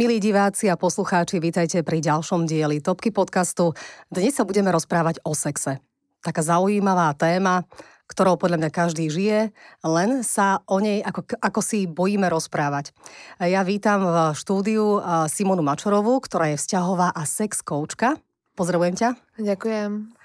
[0.00, 3.76] Milí diváci a poslucháči, vítajte pri ďalšom dieli Topky podcastu.
[4.08, 5.76] Dnes sa budeme rozprávať o sexe.
[6.24, 7.68] Taká zaujímavá téma,
[8.08, 9.52] ktorou podľa mňa každý žije,
[9.84, 12.96] len sa o nej ako, ako si bojíme rozprávať.
[13.44, 18.16] Ja vítam v štúdiu Simonu Mačorovú, ktorá je vzťahová a sex coachka.
[18.56, 19.20] Pozdravujem ťa.
[19.36, 20.16] Ďakujem.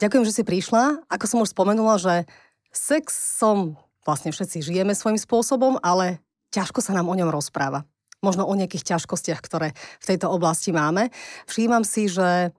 [0.00, 1.04] Ďakujem, že si prišla.
[1.12, 2.24] Ako som už spomenula, že
[2.72, 3.76] sexom
[4.08, 7.84] vlastne všetci žijeme svojím spôsobom, ale ťažko sa nám o ňom rozpráva
[8.24, 11.12] možno o nejakých ťažkostiach, ktoré v tejto oblasti máme.
[11.48, 12.50] Všímam si, že e,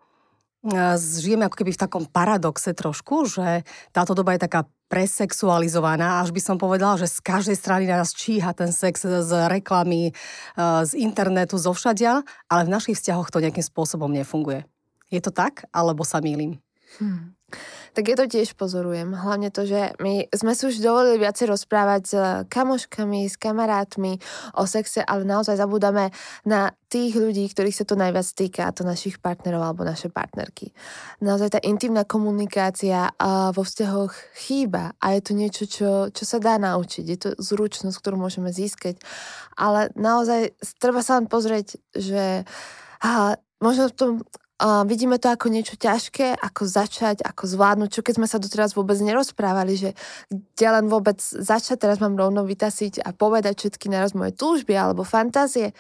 [0.98, 6.40] žijeme ako keby v takom paradoxe trošku, že táto doba je taká presexualizovaná, až by
[6.40, 10.14] som povedala, že z každej strany nás číha ten sex z reklamy, e,
[10.88, 14.64] z internetu, zo všadia, ale v našich vzťahoch to nejakým spôsobom nefunguje.
[15.12, 16.60] Je to tak, alebo sa mýlim?
[17.00, 17.36] Hmm.
[17.98, 19.10] Tak ja to tiež pozorujem.
[19.18, 22.14] Hlavne to, že my sme si už dovolili viacej rozprávať s
[22.46, 24.22] kamoškami, s kamarátmi
[24.54, 26.14] o sexe, ale naozaj zabudáme
[26.46, 30.78] na tých ľudí, ktorých sa to najviac týka, a to našich partnerov alebo naše partnerky.
[31.26, 33.10] Naozaj tá intimná komunikácia
[33.50, 34.14] vo vzťahoch
[34.46, 37.06] chýba a je to niečo, čo, čo sa dá naučiť.
[37.10, 39.02] Je to zručnosť, ktorú môžeme získať.
[39.58, 42.46] Ale naozaj treba sa len pozrieť, že
[43.02, 44.12] a možno v tom
[44.58, 48.74] Uh, vidíme to ako niečo ťažké, ako začať, ako zvládnuť, čo keď sme sa doteraz
[48.74, 49.90] vôbec nerozprávali, že
[50.34, 55.06] kde len vôbec začať, teraz mám rovno vytasiť a povedať všetky naraz moje túžby alebo
[55.06, 55.78] fantázie.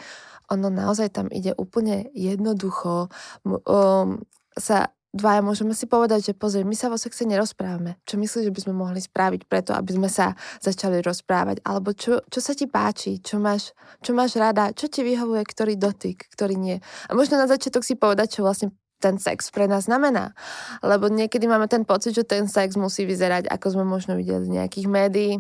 [0.53, 3.09] Ono naozaj tam ide úplne jednoducho
[3.44, 4.22] um,
[4.53, 8.00] sa dvaja môžeme si povedať, že pozri, my sa vo sexe nerozprávame.
[8.03, 11.64] Čo myslíš, že by sme mohli spraviť preto, aby sme sa začali rozprávať?
[11.64, 13.23] Alebo čo, čo sa ti páči?
[13.23, 13.72] Čo máš,
[14.03, 14.75] čo máš rada?
[14.75, 15.44] Čo ti vyhovuje?
[15.44, 16.27] Ktorý dotyk?
[16.31, 16.77] Ktorý nie?
[17.08, 20.33] A možno na začiatok si povedať, čo vlastne ten sex pre nás znamená.
[20.81, 24.53] Lebo niekedy máme ten pocit, že ten sex musí vyzerať, ako sme možno videli z
[24.58, 25.31] nejakých médií,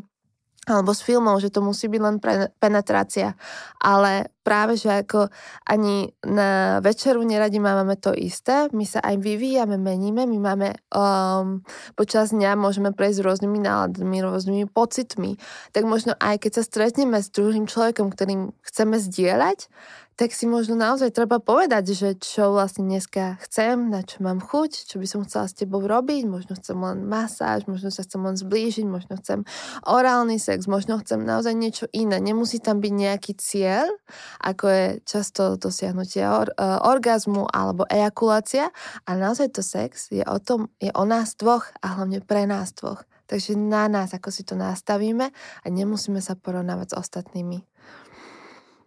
[0.67, 3.39] alebo z filmov, že to musí byť len pre, penetrácia.
[3.79, 5.31] Ale práve, že ako
[5.63, 11.63] ani na večeru neradi máme to isté, my sa aj vyvíjame, meníme, my máme um,
[11.95, 15.39] počas dňa môžeme prejsť rôznymi náladmi, rôznymi pocitmi.
[15.71, 19.71] Tak možno aj keď sa stretneme s druhým človekom, ktorým chceme zdieľať,
[20.17, 24.89] tak si možno naozaj treba povedať, že čo vlastne dneska chcem, na čo mám chuť,
[24.89, 28.33] čo by som chcela s tebou robiť, možno chcem len masáž, možno sa chcem len
[28.33, 29.45] zblížiť, možno chcem
[29.85, 32.17] orálny sex, možno chcem naozaj niečo iné.
[32.17, 33.93] Nemusí tam byť nejaký cieľ,
[34.41, 38.73] ako je často dosiahnutie or, uh, orgazmu alebo ejakulácia,
[39.05, 42.73] ale naozaj to sex je o tom, je o nás dvoch a hlavne pre nás
[42.73, 43.05] dvoch.
[43.29, 45.29] Takže na nás, ako si to nastavíme
[45.61, 47.76] a nemusíme sa porovnávať s ostatnými.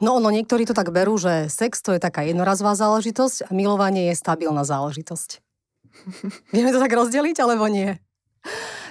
[0.00, 4.08] No ono, niektorí to tak berú, že sex to je taká jednorazová záležitosť a milovanie
[4.08, 5.44] je stabilná záležitosť.
[6.56, 8.00] Vieme to tak rozdeliť, alebo nie?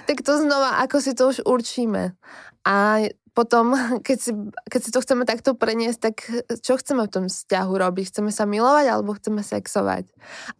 [0.06, 2.14] Tak to znova, ako si to už určíme.
[2.62, 3.72] A potom,
[4.06, 4.30] keď si,
[4.68, 6.16] keď si to chceme takto preniesť, tak
[6.60, 8.12] čo chceme v tom vzťahu robiť?
[8.12, 10.04] Chceme sa milovať alebo chceme sexovať?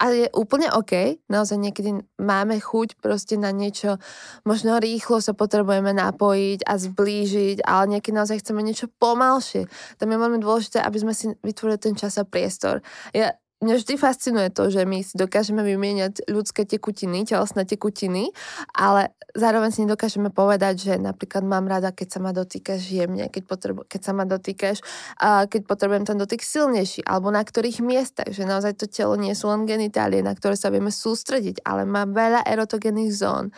[0.01, 4.01] A je úplne OK, naozaj niekedy máme chuť proste na niečo,
[4.49, 9.69] možno rýchlo sa potrebujeme napojiť a zblížiť, ale niekedy naozaj chceme niečo pomalšie.
[10.01, 12.81] Tam je veľmi dôležité, aby sme si vytvorili ten čas a priestor.
[13.13, 18.33] Ja mňa vždy fascinuje to, že my si dokážeme vymieňať ľudské tekutiny, telesné tekutiny,
[18.73, 23.43] ale zároveň si nedokážeme povedať, že napríklad mám rada, keď sa ma dotýkaš jemne, keď,
[23.45, 24.81] potrebu- keď sa ma dotýkaš,
[25.21, 29.37] a keď potrebujem ten dotyk silnejší, alebo na ktorých miestach, že naozaj to telo nie
[29.37, 33.53] sú len genitálie, na ktoré sa vieme sústrediť, ale má veľa erotogénnych zón.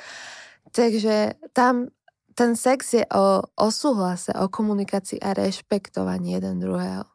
[0.75, 1.93] Takže tam
[2.33, 7.12] ten sex je o, o súhlase, o komunikácii a rešpektovaní jeden druhého.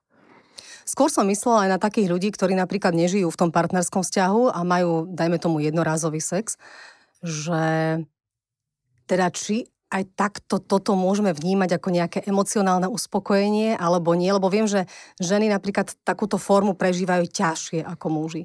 [0.87, 4.63] Skôr som myslela aj na takých ľudí, ktorí napríklad nežijú v tom partnerskom vzťahu a
[4.63, 6.55] majú, dajme tomu, jednorázový sex,
[7.19, 7.99] že
[9.03, 14.67] teda či aj takto toto môžeme vnímať ako nejaké emocionálne uspokojenie, alebo nie, lebo viem,
[14.67, 14.87] že
[15.19, 18.43] ženy napríklad takúto formu prežívajú ťažšie ako muži.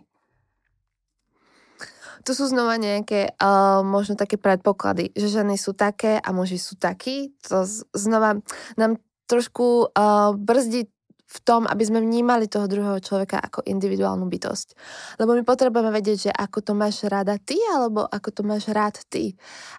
[2.22, 6.78] Tu sú znova nejaké uh, možno také predpoklady, že ženy sú také a muži sú
[6.78, 7.34] takí.
[7.50, 8.38] To znova
[8.78, 10.86] nám trošku uh, brzdí
[11.32, 14.76] v tom, aby sme vnímali toho druhého človeka ako individuálnu bytosť.
[15.16, 19.00] Lebo my potrebujeme vedieť, že ako to máš rada ty, alebo ako to máš rád
[19.08, 19.32] ty.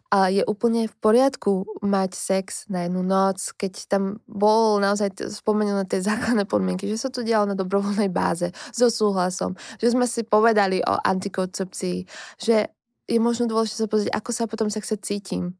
[0.09, 5.85] A je úplne v poriadku mať sex na jednu noc, keď tam bol naozaj spomenuté
[5.93, 10.25] tie základné podmienky, že sa to dialo na dobrovoľnej báze, so súhlasom, že sme si
[10.25, 11.97] povedali o antikoncepcii,
[12.41, 12.73] že
[13.05, 15.53] je možno dôležité sa pozrieť, ako sa potom sexe cítim.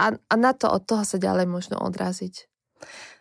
[0.00, 2.48] A, a na to od toho sa ďalej možno odraziť.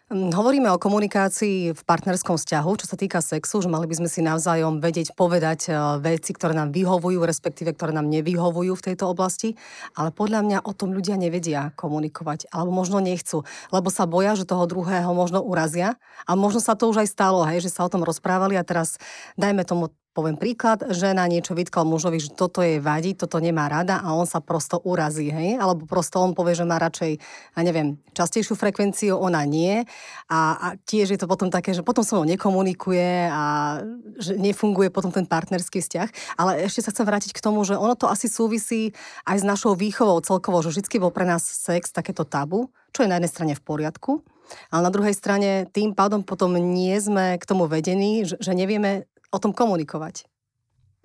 [0.09, 4.09] Hm, hovoríme o komunikácii v partnerskom vzťahu, čo sa týka sexu, že mali by sme
[4.09, 9.05] si navzájom vedieť povedať e, veci, ktoré nám vyhovujú, respektíve ktoré nám nevyhovujú v tejto
[9.05, 9.53] oblasti,
[9.93, 14.49] ale podľa mňa o tom ľudia nevedia komunikovať, alebo možno nechcú, lebo sa boja, že
[14.49, 15.93] toho druhého možno urazia.
[16.25, 18.97] A možno sa to už aj stalo, hej, že sa o tom rozprávali a teraz
[19.37, 24.01] dajme tomu poviem príklad, žena niečo vytkal mužovi, že toto je vadí, toto nemá rada
[24.01, 25.61] a on sa prosto urazí, hej?
[25.61, 27.11] Alebo prosto on povie, že má radšej,
[27.55, 29.85] ja neviem, častejšiu frekvenciu, ona nie.
[30.27, 33.79] A, a tiež je to potom také, že potom sa mnou nekomunikuje a
[34.17, 36.39] že nefunguje potom ten partnerský vzťah.
[36.41, 38.91] Ale ešte sa chcem vrátiť k tomu, že ono to asi súvisí
[39.29, 43.09] aj s našou výchovou celkovo, že vždy bol pre nás sex takéto tabu, čo je
[43.09, 44.25] na jednej strane v poriadku,
[44.73, 49.05] ale na druhej strane tým pádom potom nie sme k tomu vedení, že, že nevieme
[49.29, 50.25] o tom komunikovať.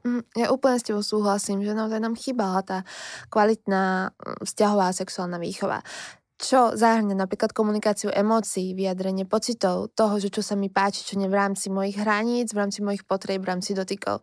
[0.05, 2.79] Mm, ja úplne s tebou súhlasím, že naozaj nám chýbala tá
[3.33, 5.81] kvalitná mm, vzťahová sexuálna výchova
[6.35, 11.31] čo zahrňa napríklad komunikáciu emócií, vyjadrenie pocitov, toho, že čo sa mi páči, čo nie
[11.31, 14.21] v rámci mojich hraníc, v rámci mojich potrieb, v rámci dotykov.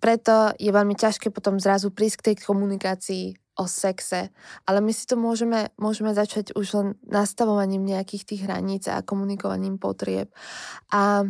[0.00, 3.24] Preto je veľmi ťažké potom zrazu prísť k tej komunikácii
[3.60, 4.32] o sexe,
[4.64, 9.76] ale my si to môžeme, môžeme začať už len nastavovaním nejakých tých hraníc a komunikovaním
[9.76, 10.32] potrieb.
[10.88, 11.28] A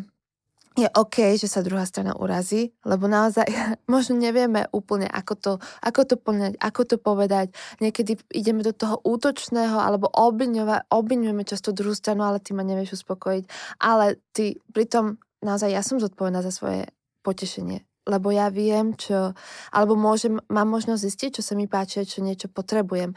[0.79, 3.47] je OK, že sa druhá strana urazí, lebo naozaj
[3.93, 5.53] možno nevieme úplne, ako to,
[5.83, 7.51] ako to poňať, ako to povedať.
[7.83, 13.45] Niekedy ideme do toho útočného alebo obviňujeme často druhú stranu, ale ty ma nevieš uspokojiť.
[13.83, 16.87] Ale ty pritom naozaj ja som zodpovedná za svoje
[17.27, 19.37] potešenie lebo ja viem, čo,
[19.71, 23.15] alebo môžem, mám možnosť zistiť, čo sa mi páči, čo niečo potrebujem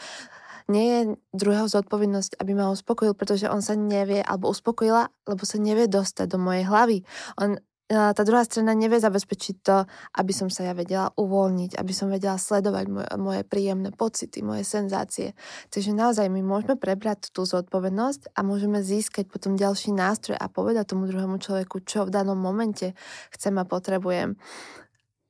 [0.71, 1.01] nie je
[1.33, 6.27] druhého zodpovednosť, aby ma uspokojil, pretože on sa nevie, alebo uspokojila, lebo sa nevie dostať
[6.31, 6.97] do mojej hlavy.
[7.39, 7.59] On,
[7.93, 9.85] tá druhá strana nevie zabezpečiť to,
[10.17, 14.63] aby som sa ja vedela uvoľniť, aby som vedela sledovať moje, moje príjemné pocity, moje
[14.65, 15.37] senzácie.
[15.69, 20.95] Takže naozaj my môžeme prebrať tú zodpovednosť a môžeme získať potom ďalší nástroj a povedať
[20.95, 22.97] tomu druhému človeku, čo v danom momente
[23.35, 24.39] chcem a potrebujem.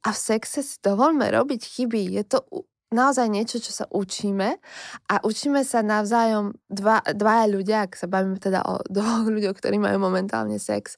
[0.04, 2.16] A v sexe si dovolme robiť chyby.
[2.16, 2.44] Je to
[2.94, 4.62] naozaj niečo, čo sa učíme
[5.10, 9.82] a učíme sa navzájom dva, dvaja ľudia, ak sa bavíme teda o dvoch ľuďoch, ktorí
[9.82, 10.96] majú momentálne sex,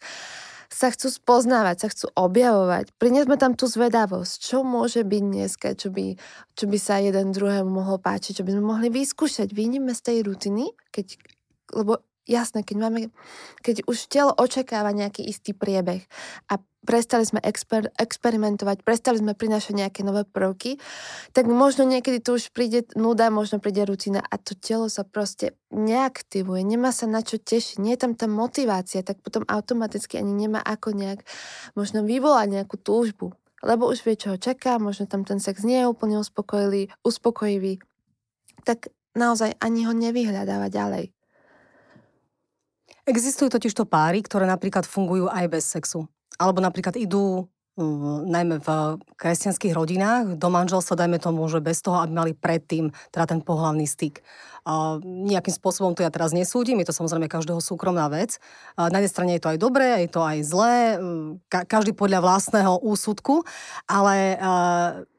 [0.70, 2.92] sa chcú spoznávať, sa chcú objavovať.
[3.00, 6.20] Priniesme tam tú zvedavosť, čo môže byť dneska, čo by,
[6.58, 9.56] čo by sa jeden druhému mohlo páčiť, čo by sme mohli vyskúšať.
[9.56, 11.16] Vyjdeme z tej rutiny, keď,
[11.72, 13.00] lebo jasné, keď máme,
[13.62, 16.04] keď už telo očakáva nejaký istý priebeh
[16.50, 20.78] a prestali sme exper- experimentovať, prestali sme prinášať nejaké nové prvky,
[21.34, 25.58] tak možno niekedy tu už príde nuda, možno príde rutina a to telo sa proste
[25.74, 30.32] neaktivuje, nemá sa na čo tešiť, nie je tam tá motivácia, tak potom automaticky ani
[30.48, 31.26] nemá ako nejak
[31.74, 33.34] možno vyvolať nejakú túžbu,
[33.66, 37.82] lebo už vie, čo ho čaká, možno tam ten sex nie je úplne uspokojivý, uspokojivý,
[38.62, 41.10] tak naozaj ani ho nevyhľadáva ďalej.
[43.06, 46.10] Existujú totižto páry, ktoré napríklad fungujú aj bez sexu.
[46.40, 47.48] Alebo napríklad idú
[48.26, 48.70] najmä v
[49.20, 53.84] kresťanských rodinách, do manželstva, dajme tomu, že bez toho, aby mali predtým teda ten pohlavný
[53.84, 54.24] styk.
[54.64, 58.40] A nejakým spôsobom to ja teraz nesúdim, je to samozrejme každého súkromná vec.
[58.80, 60.76] A na jednej strane je to aj dobré, je to aj zlé,
[61.52, 63.44] ka- každý podľa vlastného úsudku,
[63.92, 64.52] ale a,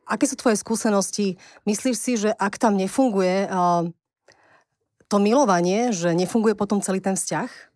[0.08, 1.36] aké sú tvoje skúsenosti?
[1.68, 3.84] Myslíš si, že ak tam nefunguje a,
[5.12, 7.75] to milovanie, že nefunguje potom celý ten vzťah?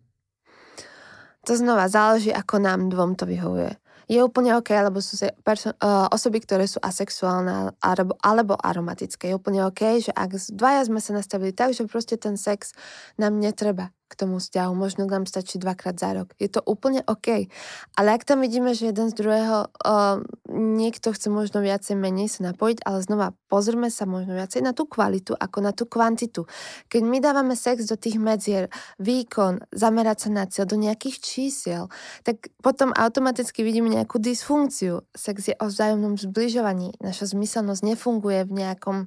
[1.49, 3.73] To znova záleží, ako nám dvom to vyhovuje.
[4.11, 9.31] Je úplne OK, alebo sú perso- uh, osoby, ktoré sú asexuálne alebo, alebo aromatické.
[9.31, 12.75] Je úplne OK, že ak dvaja sme sa nastavili tak, že proste ten sex
[13.15, 14.75] nám netreba k tomu vzťahu.
[14.75, 16.35] Možno nám stačí dvakrát za rok.
[16.35, 17.47] Je to úplne OK.
[17.95, 20.19] Ale ak tam vidíme, že jeden z druhého uh,
[20.51, 24.83] niekto chce možno viacej menej sa napojiť, ale znova pozrime sa možno viacej na tú
[24.83, 26.43] kvalitu ako na tú kvantitu.
[26.91, 28.67] Keď my dávame sex do tých medzier,
[28.99, 31.83] výkon, zamerať sa na cieľ, do nejakých čísiel,
[32.27, 35.07] tak potom automaticky vidíme nejakú dysfunkciu.
[35.15, 36.99] Sex je o vzájomnom zbližovaní.
[36.99, 38.97] Naša zmyselnosť nefunguje v nejakom,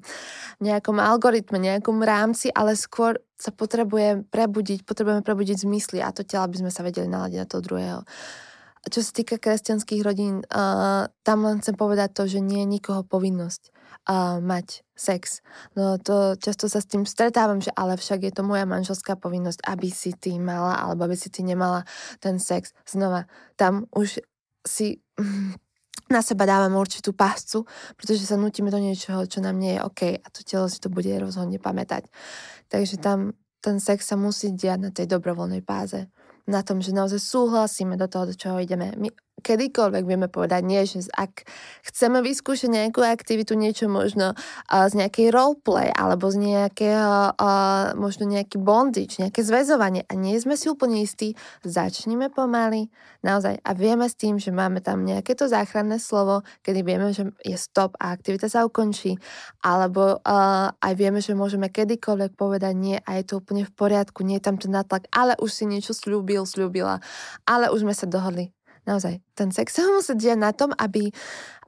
[0.65, 6.47] nejakom algoritme, nejakom rámci, ale skôr sa potrebuje prebudiť, potrebujeme prebudiť zmysly a to telo,
[6.47, 8.01] aby sme sa vedeli naladiť na toho druhého.
[8.85, 13.01] Čo sa týka kresťanských rodín, uh, tam len chcem povedať to, že nie je nikoho
[13.01, 13.73] povinnosť
[14.09, 15.41] uh, mať sex.
[15.73, 19.65] No to často sa s tým stretávam, že ale však je to moja manželská povinnosť,
[19.65, 21.89] aby si ty mala alebo aby si ty nemala
[22.21, 22.77] ten sex.
[22.85, 23.25] Znova,
[23.57, 24.21] tam už
[24.69, 25.01] si
[26.15, 27.65] na seba dávame určitú páscu,
[27.97, 30.93] pretože sa nutíme do niečoho, čo nám nie je OK a to telo si to
[30.93, 32.05] bude rozhodne pamätať.
[32.75, 36.11] Takže tam ten sex sa musí diať na tej dobrovoľnej páze.
[36.51, 38.91] Na tom, že naozaj súhlasíme do toho, do čoho ideme.
[38.99, 41.45] My kedykoľvek vieme povedať nie, že ak
[41.85, 48.31] chceme vyskúšať nejakú aktivitu, niečo možno uh, z nejakej roleplay alebo z nejakého, uh, možno
[48.31, 51.35] nejaký bondage, nejaké zväzovanie a nie sme si úplne istí,
[51.67, 52.89] začneme pomaly,
[53.21, 53.59] naozaj.
[53.61, 57.57] A vieme s tým, že máme tam nejaké to záchranné slovo, kedy vieme, že je
[57.59, 59.19] stop a aktivita sa ukončí,
[59.61, 64.23] alebo uh, aj vieme, že môžeme kedykoľvek povedať nie a je to úplne v poriadku,
[64.23, 67.03] nie je tam ten natlak, ale už si niečo slúbil, slúbila,
[67.45, 71.11] ale už sme sa dohodli naozaj, ten sex sa musí diať na tom, aby,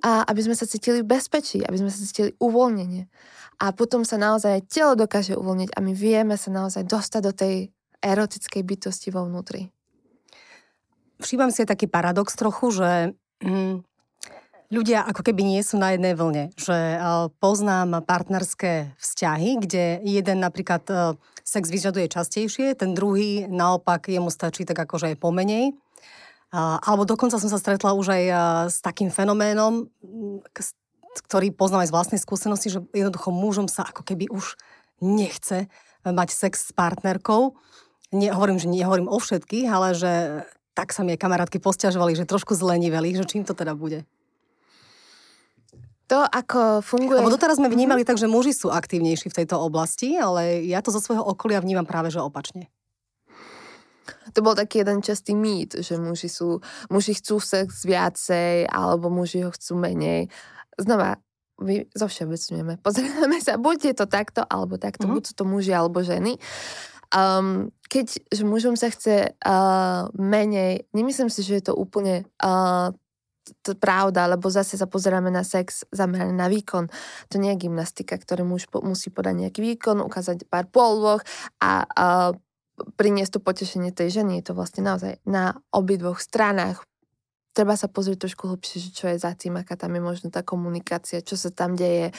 [0.05, 3.09] a, aby sme sa cítili v bezpečí, aby sme sa cítili uvoľnenie.
[3.57, 7.55] A potom sa naozaj telo dokáže uvoľniť a my vieme sa naozaj dostať do tej
[8.05, 9.73] erotickej bytosti vo vnútri.
[11.17, 12.91] Všímam si taký paradox trochu, že
[13.41, 13.81] mm,
[14.69, 16.53] ľudia ako keby nie sú na jednej vlne.
[16.61, 24.11] Že uh, poznám partnerské vzťahy, kde jeden napríklad uh, sex vyžaduje častejšie, ten druhý naopak
[24.11, 25.73] jemu stačí tak akože aj pomenej.
[26.57, 28.25] Alebo dokonca som sa stretla už aj
[28.73, 29.93] s takým fenoménom,
[31.29, 34.57] ktorý poznám aj z vlastnej skúsenosti, že jednoducho mužom sa ako keby už
[35.05, 35.69] nechce
[36.01, 37.53] mať sex s partnerkou.
[38.15, 40.13] Nie, hovorím, že nehovorím o všetkých, ale že
[40.73, 44.09] tak sa mi aj kamarátky posťažovali, že trošku zleniveli, že čím to teda bude.
[46.07, 47.19] To, ako funguje...
[47.19, 48.15] Lebo doteraz sme vnímali mm-hmm.
[48.15, 51.83] tak, že muži sú aktívnejší v tejto oblasti, ale ja to zo svojho okolia vnímam
[51.83, 52.71] práve, že opačne.
[54.35, 56.59] To bol taký jeden častý mýt, že muži, sú,
[56.91, 60.33] muži chcú sex viacej, alebo muži ho chcú menej.
[60.75, 61.21] Znova,
[61.63, 62.81] my zovšeobecňujeme.
[62.87, 65.17] Pozrieme sa, buď je to takto, alebo takto, mm-hmm.
[65.17, 66.37] buď sú to muži, alebo ženy.
[67.15, 72.91] Um, keď že mužom sa chce uh, menej, nemyslím si, že je to úplne uh,
[73.63, 76.91] to pravda, lebo zase sa pozeráme na sex zameraný na výkon.
[77.31, 81.23] To nie je gymnastika, ktorý muž po, musí podať nejaký výkon, ukázať pár polvoch
[81.63, 82.07] a, a
[82.97, 84.41] priniesť to potešenie tej ženy.
[84.41, 86.85] Je to vlastne naozaj na obidvoch stranách.
[87.57, 91.25] Treba sa pozrieť trošku hlbšie, čo je za tým, aká tam je možno tá komunikácia,
[91.25, 92.13] čo sa tam deje,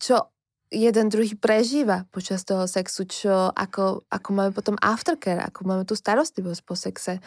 [0.00, 0.32] čo
[0.70, 5.98] jeden druhý prežíva počas toho sexu, čo, ako, ako máme potom aftercare, ako máme tú
[5.98, 7.18] starostlivosť po sexe.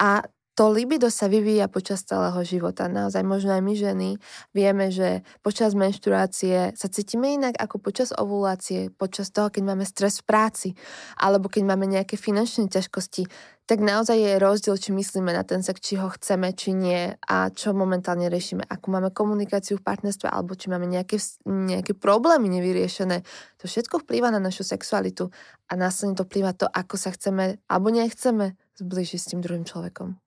[0.00, 0.24] A
[0.60, 2.84] to libido sa vyvíja počas celého života.
[2.84, 4.08] Naozaj možno aj my ženy
[4.52, 10.20] vieme, že počas menštruácie sa cítime inak ako počas ovulácie, počas toho, keď máme stres
[10.20, 10.68] v práci,
[11.16, 13.24] alebo keď máme nejaké finančné ťažkosti,
[13.64, 17.48] tak naozaj je rozdiel, či myslíme na ten sex, či ho chceme, či nie a
[17.48, 18.60] čo momentálne riešime.
[18.68, 21.16] Ako máme komunikáciu v partnerstve, alebo či máme nejaké,
[21.48, 23.24] nejaké problémy nevyriešené.
[23.56, 25.32] To všetko vplýva na našu sexualitu
[25.70, 30.20] a následne to vplýva to, ako sa chceme alebo nechceme zbližiť s tým druhým človekom.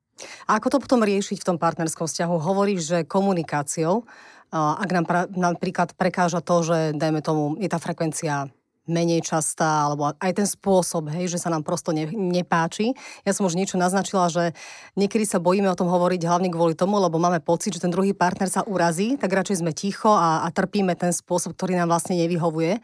[0.48, 2.36] A ako to potom riešiť v tom partnerskom vzťahu?
[2.38, 4.05] Hovoríš, že komunikáciou,
[4.53, 8.53] ak nám pra, napríklad prekáža to, že dajme tomu, je tá frekvencia
[8.84, 12.91] menej častá, alebo aj ten spôsob, hej, že sa nám prosto ne, nepáči.
[13.24, 14.51] Ja som už niečo naznačila, že
[15.00, 18.12] niekedy sa bojíme o tom hovoriť hlavne kvôli tomu, lebo máme pocit, že ten druhý
[18.12, 22.20] partner sa urazí, tak radšej sme ticho a, a trpíme ten spôsob, ktorý nám vlastne
[22.20, 22.84] nevyhovuje.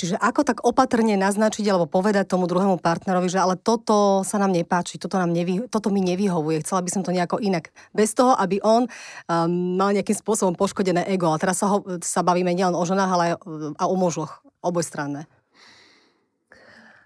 [0.00, 4.48] Čiže ako tak opatrne naznačiť alebo povedať tomu druhému partnerovi, že ale toto sa nám
[4.48, 7.68] nepáči, toto, nám nevy, toto mi nevyhovuje, chcela by som to nejako inak.
[7.92, 11.28] Bez toho, aby on um, mal nejakým spôsobom poškodené ego.
[11.28, 13.34] A teraz sa, ho, sa bavíme nielen o ženách, ale aj
[13.76, 15.28] a o mužoch, obojstranné.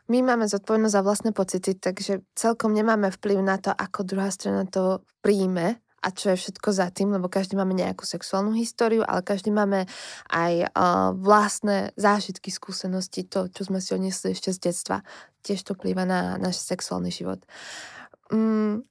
[0.06, 4.70] My máme zodpovednosť za vlastné pocity, takže celkom nemáme vplyv na to, ako druhá strana
[4.70, 9.25] to príjme a čo je všetko za tým, lebo každý máme nejakú sexuálnu históriu, ale
[9.25, 9.88] každý máme
[10.28, 15.00] aj uh, vlastné zážitky, skúsenosti, to, čo sme si odnesli ešte z detstva.
[15.40, 17.40] Tiež to plýva na náš sexuálny život.
[18.28, 18.84] Um,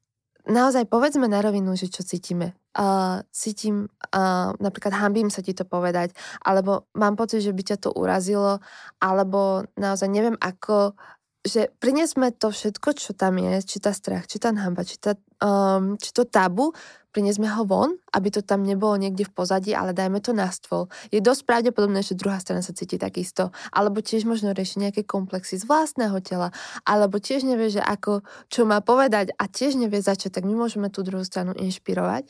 [0.50, 2.58] naozaj povedzme na rovinu, že čo cítime.
[2.74, 7.78] Uh, cítim, uh, napríklad hambím sa ti to povedať, alebo mám pocit, že by ťa
[7.78, 8.58] to urazilo,
[8.98, 10.98] alebo naozaj neviem ako
[11.44, 15.20] že priniesme to všetko, čo tam je, či tá strach, či tá hamba, či, tá,
[15.44, 16.72] um, či to tabu,
[17.14, 20.90] priniesme ho von, aby to tam nebolo niekde v pozadí, ale dajme to na stôl.
[21.14, 23.54] Je dosť pravdepodobné, že druhá strana sa cíti takisto.
[23.70, 26.50] Alebo tiež možno rieši nejaké komplexy z vlastného tela,
[26.90, 30.90] alebo tiež nevie, že ako, čo má povedať a tiež nevie začať, tak my môžeme
[30.90, 32.26] tú druhú stranu inšpirovať.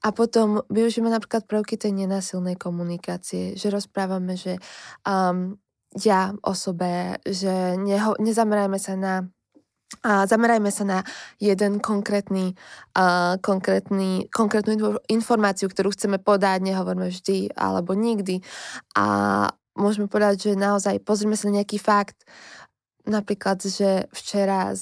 [0.00, 4.56] A potom využijeme napríklad prvky tej nenásilnej komunikácie, že rozprávame, že
[5.04, 5.60] um,
[6.00, 6.52] ja o
[7.26, 9.14] že neho, nezamerajme sa na
[10.00, 10.98] a zamerajme sa na
[11.36, 12.56] jeden konkrétny,
[12.96, 18.40] uh, konkrétny, konkrétnu informáciu, ktorú chceme podať, nehovoríme vždy alebo nikdy.
[18.96, 19.04] A
[19.76, 22.24] môžeme povedať, že naozaj pozrime sa na nejaký fakt,
[23.04, 24.72] napríklad, že včera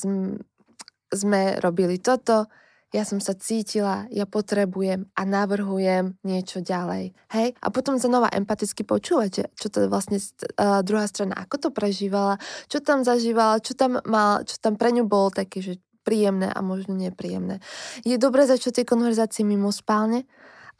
[1.10, 2.46] sme robili toto,
[2.90, 7.14] ja som sa cítila, ja potrebujem a navrhujem niečo ďalej.
[7.30, 7.54] Hej?
[7.62, 12.82] A potom znova empaticky počúvať, čo to vlastne uh, druhá strana, ako to prežívala, čo
[12.82, 16.98] tam zažívala, čo tam mal, čo tam pre ňu bolo také, že príjemné a možno
[16.98, 17.62] nepríjemné.
[18.02, 20.26] Je dobré začať tie konverzácie mimo spálne,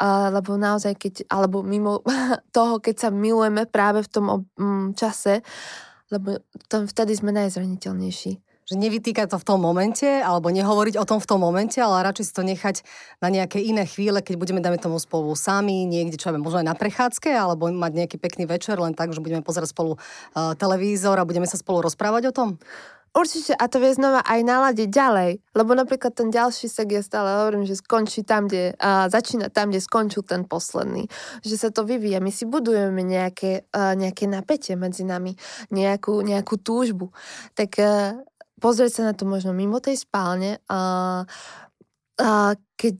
[0.02, 2.02] lebo naozaj keď, alebo mimo
[2.56, 4.26] toho, keď sa milujeme práve v tom
[4.98, 5.46] čase,
[6.10, 11.18] lebo tam vtedy sme najzraniteľnejší že nevytýkať to v tom momente, alebo nehovoriť o tom
[11.18, 12.76] v tom momente, ale radšej si to nechať
[13.18, 16.70] na nejaké iné chvíle, keď budeme, dáme tomu spolu sami, niekde, čo viem, možno aj
[16.70, 21.18] na prechádzke, alebo mať nejaký pekný večer, len tak, že budeme pozerať spolu uh, televízor
[21.18, 22.48] a budeme sa spolu rozprávať o tom?
[23.10, 27.42] Určite a to vie znova aj naladiť ďalej, lebo napríklad ten ďalší sek je stále
[27.42, 31.10] hovorím, že skončí tam, kde a začína tam, kde skončil ten posledný.
[31.42, 32.22] Že sa to vyvíja.
[32.22, 35.34] My si budujeme nejaké, a, nejaké napätie medzi nami,
[35.74, 37.10] nejakú, nejakú túžbu.
[37.58, 38.14] Tak a,
[38.60, 41.24] pozrieť sa na to možno mimo tej spálne a,
[42.20, 42.30] a
[42.76, 42.96] keď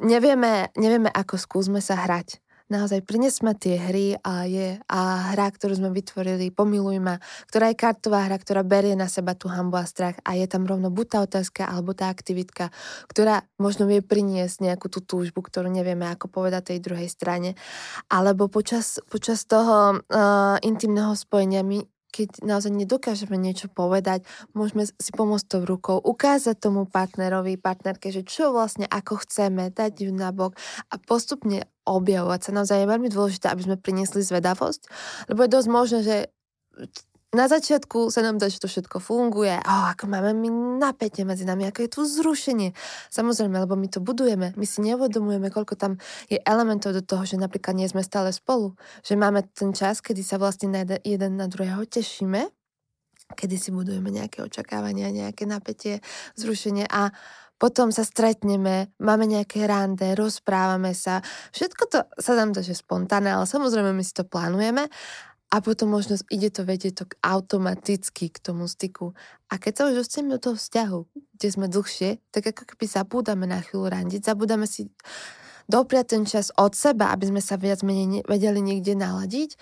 [0.00, 5.00] nevieme, nevieme, ako skúsme sa hrať naozaj prinesme tie hry a je a
[5.34, 6.98] hra, ktorú sme vytvorili, pomiluj
[7.46, 10.66] ktorá je kartová hra, ktorá berie na seba tú hambu a strach a je tam
[10.66, 12.74] rovno buď tá otázka alebo tá aktivitka,
[13.06, 17.54] ktorá možno vie priniesť nejakú tú túžbu, ktorú nevieme ako povedať tej druhej strane.
[18.10, 21.84] Alebo počas, počas toho uh, intimného spojenia my
[22.16, 24.24] keď naozaj nedokážeme niečo povedať,
[24.56, 30.08] môžeme si pomôcť tou rukou, ukázať tomu partnerovi, partnerke, že čo vlastne ako chceme, dať
[30.08, 30.56] ju na bok
[30.88, 32.56] a postupne objavovať sa.
[32.56, 34.88] Naozaj je veľmi dôležité, aby sme priniesli zvedavosť,
[35.28, 36.16] lebo je dosť možné, že
[37.34, 41.42] na začiatku sa nám dá, že to všetko funguje, oh, ako máme my napätie medzi
[41.42, 42.70] nami, ako je tu zrušenie.
[43.10, 45.98] Samozrejme, lebo my to budujeme, my si neuvedomujeme, koľko tam
[46.30, 50.22] je elementov do toho, že napríklad nie sme stále spolu, že máme ten čas, kedy
[50.22, 52.46] sa vlastne na jeden na druhého tešíme,
[53.34, 55.98] kedy si budujeme nejaké očakávania, nejaké napätie,
[56.38, 56.86] zrušenie.
[56.86, 57.10] A
[57.56, 61.24] potom sa stretneme, máme nejaké rande, rozprávame sa.
[61.56, 64.86] Všetko to sa nám to, že spontánne, ale samozrejme my si to plánujeme
[65.46, 69.14] a potom možno ide to vedieť to automaticky k tomu styku.
[69.46, 70.98] A keď sa už dostaneme do toho vzťahu,
[71.38, 74.90] kde sme dlhšie, tak ako keby zabúdame na chvíľu randiť, zabúdame si
[75.70, 79.54] dopriať ten čas od seba, aby sme sa viac menej vedeli niekde naladiť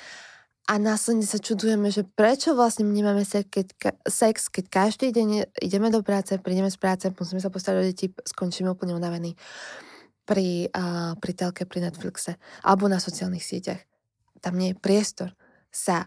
[0.65, 3.69] a následne sa čudujeme, že prečo vlastne nemáme sex
[4.09, 8.07] sex, keď každý deň ideme do práce, prídeme z práce, musíme sa postarať o deti,
[8.09, 9.37] skončíme úplne unavení
[10.25, 13.85] pri, uh, pri telke, pri Netflixe alebo na sociálnych sieťach.
[14.41, 15.37] Tam nie je priestor
[15.75, 16.07] sa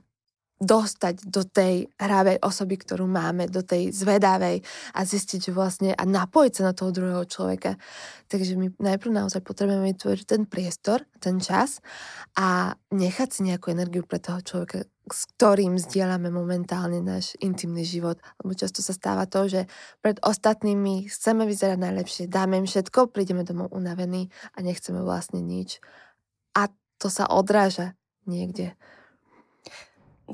[0.57, 4.65] dostať do tej hravej osoby, ktorú máme, do tej zvedavej
[4.97, 7.77] a zistiť, vlastne a napojiť sa na toho druhého človeka.
[8.25, 11.77] Takže my najprv naozaj potrebujeme vytvoriť ten priestor, ten čas
[12.34, 18.17] a nechať si nejakú energiu pre toho človeka, s ktorým zdieľame momentálne náš intimný život.
[18.41, 19.69] Lebo často sa stáva to, že
[20.01, 25.77] pred ostatnými chceme vyzerať najlepšie, dáme im všetko, prídeme domov unavení a nechceme vlastne nič.
[26.58, 27.93] A to sa odráža
[28.25, 28.73] niekde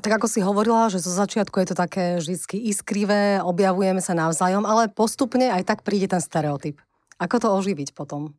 [0.02, 2.38] tak ako si hovorila, že zo začiatku je to také vždy
[2.70, 6.82] iskrivé, objavujeme sa navzájom, ale postupne aj tak príde ten stereotyp.
[7.22, 8.34] Ako to oživiť potom?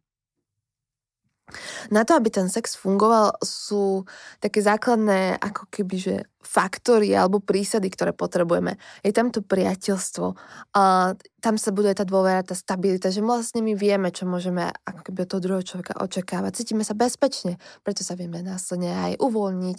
[1.93, 4.09] Na to, aby ten sex fungoval, sú
[4.41, 8.77] také základné ako keby, že faktory alebo prísady, ktoré potrebujeme.
[9.01, 10.37] Je tam to priateľstvo,
[10.77, 15.01] a tam sa buduje tá dôvera, tá stabilita, že vlastne my vieme, čo môžeme ako
[15.09, 16.61] keby od toho druhého človeka očakávať.
[16.61, 19.77] Cítime sa bezpečne, preto sa vieme následne aj uvoľniť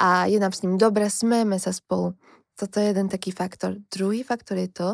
[0.00, 2.16] a je nám s ním dobre, smejeme sa spolu.
[2.56, 3.76] Toto je jeden taký faktor.
[3.92, 4.88] Druhý faktor je to,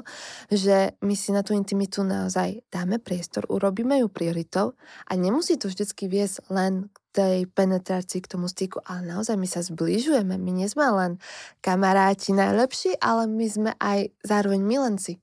[0.51, 4.75] že my si na tú intimitu naozaj dáme priestor, urobíme ju prioritou
[5.07, 9.46] a nemusí to vždycky viesť len k tej penetrácii, k tomu styku, ale naozaj my
[9.46, 10.42] sa zbližujeme.
[10.42, 11.22] My nie sme len
[11.62, 15.22] kamaráti najlepší, ale my sme aj zároveň milenci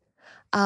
[0.50, 0.66] a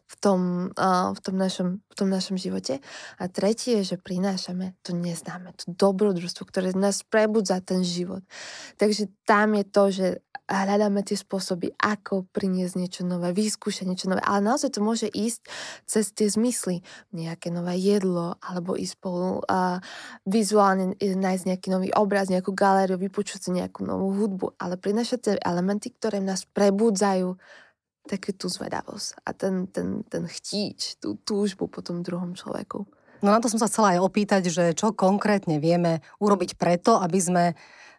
[0.00, 2.80] v, tom, a v, tom našom, v tom našom živote.
[3.20, 8.24] A tretie je, že prinášame to neznáme, to dobrodružstvo, ktoré nás prebudza ten život.
[8.80, 10.06] Takže tam je to, že
[10.48, 14.20] hľadáme tie spôsoby, ako priniesť niečo nové, vyskúšať niečo nové.
[14.24, 15.40] Ale naozaj to môže ísť
[15.88, 16.84] cez tie zmysly.
[17.16, 19.80] Nejaké nové jedlo, alebo ísť spolu a
[20.28, 24.60] vizuálne nájsť nejaký nový obraz, nejakú galériu, vypočuť si nejakú novú hudbu.
[24.60, 27.40] Ale prinašať tie elementy, ktoré nás prebudzajú
[28.04, 32.84] takú tú zvedavosť a ten, ten, ten chtíč, tú túžbu po tom druhom človeku.
[33.24, 37.18] No na to som sa chcela aj opýtať, že čo konkrétne vieme urobiť preto, aby
[37.18, 37.44] sme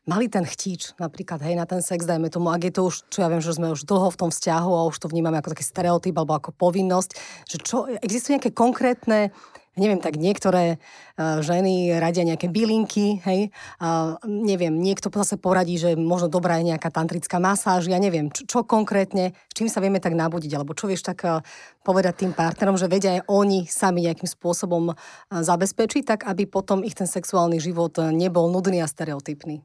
[0.06, 3.26] mali ten chtíč, napríklad, hej, na ten sex, dajme tomu, ak je to už, čo
[3.26, 5.66] ja viem, že sme už dlho v tom vzťahu a už to vnímame ako taký
[5.66, 7.10] stereotyp alebo ako povinnosť,
[7.50, 9.34] že čo, existujú nejaké konkrétne
[9.76, 15.96] neviem, tak niektoré uh, ženy radia nejaké bylinky, hej, uh, neviem, niekto zase poradí, že
[15.96, 20.00] možno dobrá je nejaká tantrická masáž, ja neviem, čo, čo konkrétne, s čím sa vieme
[20.04, 21.44] tak nabudiť, alebo čo vieš tak uh,
[21.84, 24.96] povedať tým partnerom, že vedia aj oni sami nejakým spôsobom uh,
[25.30, 29.64] zabezpečiť, tak aby potom ich ten sexuálny život nebol nudný a stereotypný.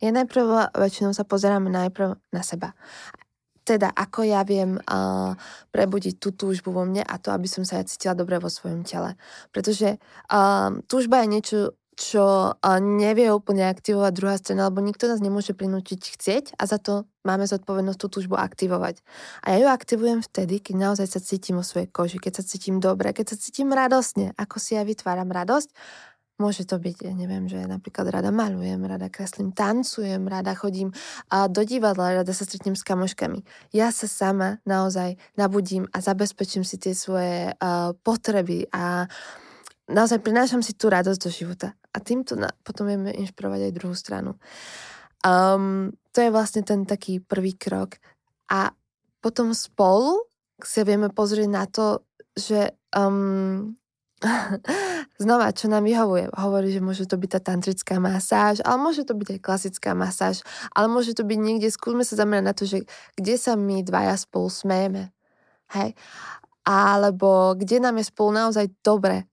[0.00, 2.72] Ja najprv väčšinou sa pozerám najprv na seba.
[3.64, 5.36] Teda ako ja viem uh,
[5.70, 8.82] prebudiť tú túžbu vo mne a to, aby som sa ja cítila dobre vo svojom
[8.82, 9.14] tele.
[9.52, 10.00] Pretože
[10.32, 11.58] uh, túžba je niečo,
[12.00, 16.80] čo uh, nevie úplne aktivovať druhá strana, lebo nikto nás nemôže prinútiť chcieť a za
[16.80, 19.04] to máme zodpovednosť tú túžbu aktivovať.
[19.44, 22.80] A ja ju aktivujem vtedy, keď naozaj sa cítim o svojej koži, keď sa cítim
[22.80, 25.68] dobre, keď sa cítim radosne, ako si ja vytváram radosť
[26.40, 30.88] Môže to byť, ja neviem, že napríklad rada malujem, rada kreslím, tancujem, rada chodím
[31.28, 33.44] do divadla, rada sa stretnem s kamoškami.
[33.76, 39.04] Ja sa sama naozaj nabudím a zabezpečím si tie svoje uh, potreby a
[39.92, 41.68] naozaj prinášam si tú radosť do života.
[41.92, 44.40] A týmto na, potom vieme inšpirovať aj druhú stranu.
[45.20, 48.00] Um, to je vlastne ten taký prvý krok.
[48.48, 48.72] A
[49.20, 50.24] potom spolu
[50.56, 52.00] sa vieme pozrieť na to,
[52.32, 53.76] že um,
[55.22, 56.28] Znova, čo nám vyhovuje?
[56.36, 60.44] Hovorí, že môže to byť tá tantrická masáž, ale môže to byť aj klasická masáž,
[60.76, 62.84] ale môže to byť niekde, skúsme sa zamerať na to, že
[63.16, 65.02] kde sa my dvaja spolu smejeme.
[65.72, 65.96] Hej?
[66.68, 69.29] Alebo kde nám je spolu naozaj dobre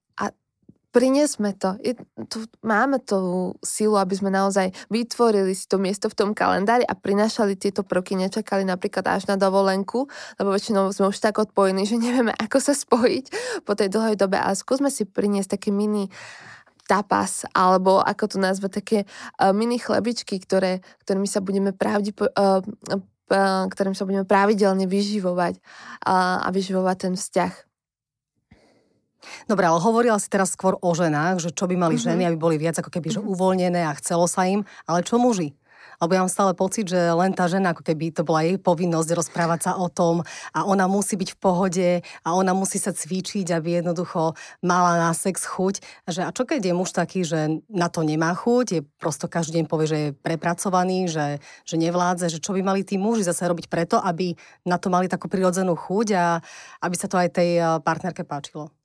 [0.90, 1.76] priniesme to.
[1.84, 1.94] Je,
[2.28, 2.48] to.
[2.64, 7.60] Máme tú silu, aby sme naozaj vytvorili si to miesto v tom kalendári a prinašali
[7.60, 10.08] tieto prvky, nečakali napríklad až na dovolenku,
[10.40, 13.24] lebo väčšinou sme už tak odpojení, že nevieme, ako sa spojiť
[13.68, 16.08] po tej dlhej dobe, ale skúsme si priniesť také mini
[16.88, 22.64] tapas, alebo ako to nazve, také uh, mini chlebičky, ktoré, ktorými sa budeme pravdi, uh,
[22.64, 25.60] uh, ktorým sa budeme pravidelne vyživovať
[26.08, 27.67] a vyživovať ten vzťah.
[29.46, 32.08] Dobre, ale hovorila si teraz skôr o ženách, že čo by mali mm-hmm.
[32.12, 33.28] ženy, aby boli viac ako keby že mhm.
[33.28, 35.56] uvoľnené a chcelo sa im, ale čo muži?
[35.98, 39.18] Lebo ja mám stále pocit, že len tá žena, ako keby to bola jej povinnosť
[39.18, 40.22] rozprávať sa o tom
[40.54, 41.88] a ona musí byť v pohode
[42.22, 45.82] a ona musí sa cvičiť, aby jednoducho mala na sex chuť.
[46.06, 49.58] Že, a čo keď je muž taký, že na to nemá chuť, je prosto každý
[49.58, 53.50] deň povie, že je prepracovaný, že, že nevládze, že čo by mali tí muži zase
[53.50, 54.38] robiť preto, aby
[54.70, 56.38] na to mali takú prirodzenú chuť a
[56.86, 58.77] aby sa to aj tej partnerke páčilo.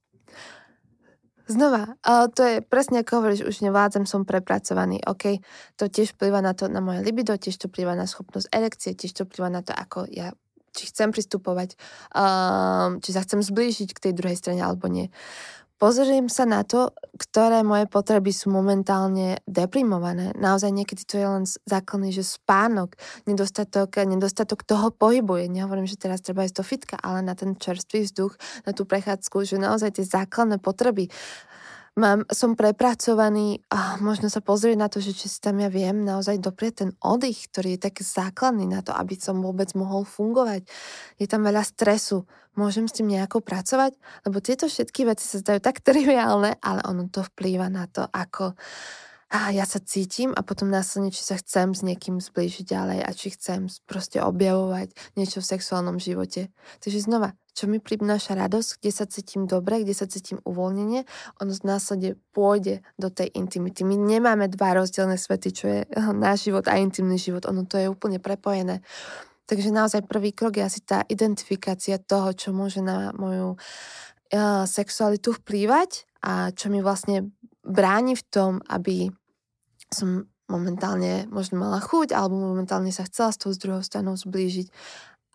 [1.43, 5.43] Znova, uh, to je presne ako hovoríš, už nevládzem, som prepracovaný, OK,
[5.75, 9.11] to tiež vplyva na to, na moje libido, tiež to vplyva na schopnosť erekcie, tiež
[9.11, 10.31] to vplyva na to, ako ja,
[10.71, 11.75] či chcem pristupovať,
[12.15, 15.11] uh, či sa chcem zblížiť k tej druhej strane alebo nie.
[15.83, 20.31] Pozriem sa na to, ktoré moje potreby sú momentálne deprimované.
[20.31, 22.95] Naozaj niekedy to je len základný, že spánok,
[23.27, 25.43] nedostatok, nedostatok toho pohybu.
[25.43, 28.87] Ja nehovorím, že teraz treba ísť do fitka, ale na ten čerstvý vzduch, na tú
[28.87, 31.11] prechádzku, že naozaj tie základné potreby
[31.95, 36.01] mám, som prepracovaný a možno sa pozrieť na to, že či si tam ja viem
[36.01, 40.65] naozaj doprieť ten oddych, ktorý je tak základný na to, aby som vôbec mohol fungovať.
[41.21, 42.25] Je tam veľa stresu.
[42.53, 43.97] Môžem s tým nejako pracovať?
[44.29, 48.57] Lebo tieto všetky veci sa zdajú tak triviálne, ale ono to vplýva na to, ako
[49.33, 53.09] a ja sa cítim a potom následne, či sa chcem s niekým zblížiť ďalej a
[53.17, 56.53] či chcem proste objavovať niečo v sexuálnom živote.
[56.85, 61.05] Takže znova, čo mi prináša radosť, kde sa cítim dobre, kde sa cítim uvoľnenie,
[61.37, 63.85] ono následne pôjde do tej intimity.
[63.85, 65.79] My nemáme dva rozdielne svety, čo je
[66.17, 67.45] náš život a intimný život.
[67.45, 68.81] Ono to je úplne prepojené.
[69.45, 75.35] Takže naozaj prvý krok je asi tá identifikácia toho, čo môže na moju uh, sexualitu
[75.35, 77.29] vplývať a čo mi vlastne
[77.61, 79.11] bráni v tom, aby
[79.91, 84.67] som momentálne možno mala chuť alebo momentálne sa chcela s tou druhou stranou zblížiť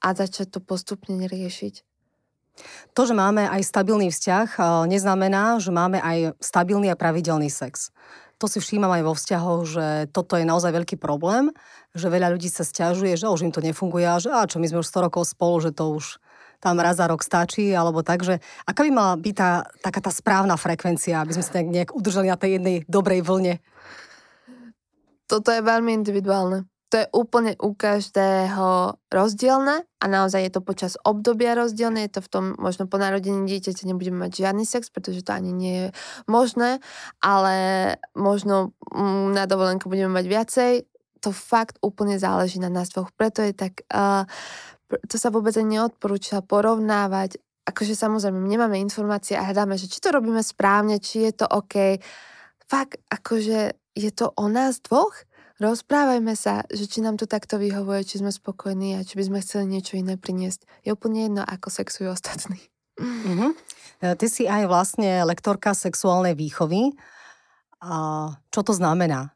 [0.05, 1.88] a začať to postupne riešiť.
[2.95, 7.95] To, že máme aj stabilný vzťah, eh, neznamená, že máme aj stabilný a pravidelný sex.
[8.39, 11.51] To si všímam aj vo vzťahoch, že toto je naozaj veľký problém,
[11.91, 14.71] že veľa ľudí sa stiažuje, že už im to nefunguje a že a čo my
[14.71, 16.23] sme už 100 rokov spolu, že to už
[16.63, 20.11] tam raz za rok stačí, alebo tak, že aká by mala byť tá, taká tá
[20.15, 23.59] správna frekvencia, aby sme sa nejak udržali na tej jednej dobrej vlne?
[25.29, 26.65] toto je veľmi individuálne.
[26.89, 32.09] To je úplne u každého rozdielne a naozaj je to počas obdobia rozdielne.
[32.09, 35.53] Je to v tom, možno po narodení dieťaťa nebudeme mať žiadny sex, pretože to ani
[35.53, 35.87] nie je
[36.25, 36.81] možné,
[37.21, 37.57] ale
[38.17, 40.73] možno mm, na dovolenku budeme mať viacej.
[41.21, 43.13] To fakt úplne záleží na nás dvoch.
[43.13, 44.25] Preto je tak, uh,
[44.89, 47.37] to sa vôbec neodporúča porovnávať.
[47.69, 52.01] Akože samozrejme, nemáme informácie a hľadáme, že či to robíme správne, či je to OK.
[52.65, 55.28] Fakt, akože je to o nás dvoch?
[55.59, 59.39] Rozprávajme sa, že či nám to takto vyhovuje, či sme spokojní a či by sme
[59.43, 60.63] chceli niečo iné priniesť.
[60.87, 62.63] Je úplne jedno, ako sexujú ostatní.
[63.03, 63.51] Mm-hmm.
[64.15, 66.95] Ty si aj vlastne lektorka sexuálnej výchovy.
[68.55, 69.35] Čo to znamená?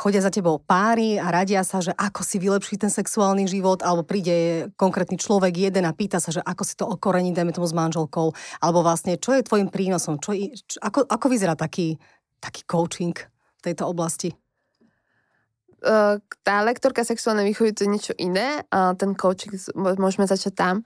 [0.00, 4.00] Chodia za tebou páry a radia sa, že ako si vylepšiť ten sexuálny život, alebo
[4.00, 7.76] príde konkrétny človek jeden a pýta sa, že ako si to okorení, dajme tomu s
[7.76, 8.32] manželkou,
[8.64, 10.32] alebo vlastne, čo je tvojim prínosom, čo,
[10.64, 12.00] čo, ako, ako vyzerá taký,
[12.40, 13.12] taký coaching?
[13.60, 14.32] v tejto oblasti?
[16.44, 20.76] Tá lektorka sexuálnej výchovy to je niečo iné, uh, ten coaching, môžeme začať tam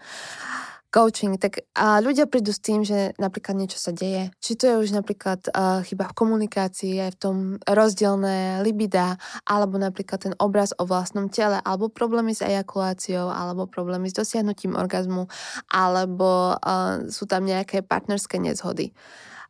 [0.95, 4.31] coaching, tak a ľudia prídu s tým, že napríklad niečo sa deje.
[4.39, 9.75] Či to je už napríklad uh, chyba v komunikácii, aj v tom rozdielne libida, alebo
[9.75, 15.27] napríklad ten obraz o vlastnom tele, alebo problémy s ejakuláciou, alebo problémy s dosiahnutím orgazmu,
[15.67, 18.95] alebo uh, sú tam nejaké partnerské nezhody.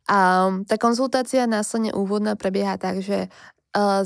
[0.05, 3.33] A tá konzultácia následne úvodná prebieha tak, že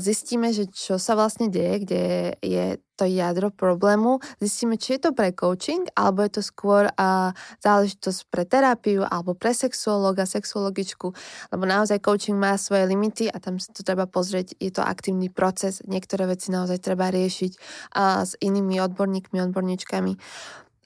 [0.01, 2.03] zistíme, že čo sa vlastne deje, kde
[2.41, 2.65] je
[2.97, 7.31] to jadro problému, zistíme, či je to pre coaching, alebo je to skôr uh,
[7.63, 11.07] záležitosť pre terapiu, alebo pre sexuologa, sexuologičku,
[11.55, 15.31] lebo naozaj coaching má svoje limity a tam si to treba pozrieť, je to aktívny
[15.31, 17.51] proces, niektoré veci naozaj treba riešiť
[17.95, 20.13] uh, s inými odborníkmi, odborníčkami.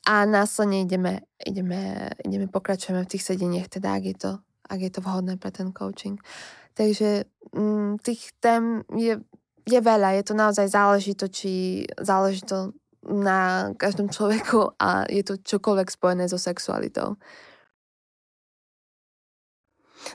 [0.04, 4.32] A následne ideme, ideme, ideme pokračujeme v tých sedeniach, teda ak je to,
[4.67, 6.19] ak je to vhodné pre ten coaching.
[6.74, 9.22] Takže mm, tých tém je,
[9.66, 15.24] je veľa, je to naozaj záleží to, či záleží to na každom človeku a je
[15.24, 17.20] to čokoľvek spojené so sexualitou.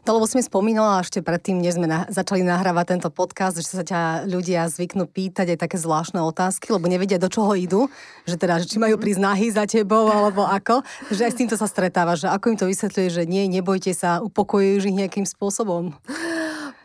[0.04, 3.68] No lebo si mi spomínala ešte predtým, než sme na, začali nahrávať tento podcast, že
[3.72, 7.88] sa ťa ľudia zvyknú pýtať aj také zvláštne otázky, lebo nevedia, do čoho idú,
[8.28, 11.56] že teda, že či majú prísť nahy za tebou, alebo ako, že aj s týmto
[11.56, 15.96] sa stretáva, že ako im to vysvetľuje, že nie, nebojte sa, upokojujú ich nejakým spôsobom.